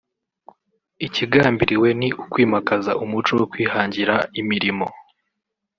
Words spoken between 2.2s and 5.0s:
ukwimakaza umuco wo kwihangira imirimo